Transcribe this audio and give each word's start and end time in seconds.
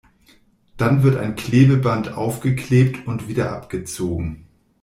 Dann 0.77 1.03
wird 1.03 1.17
ein 1.19 1.35
Klebeband 1.35 2.13
aufgeklebt 2.13 3.05
und 3.05 3.27
wieder 3.27 3.51
abgezogen. 3.55 4.47